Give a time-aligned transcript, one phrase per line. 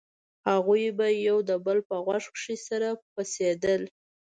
[0.47, 3.81] هغوى به يو د بل په غوږ کښې سره پسېدل.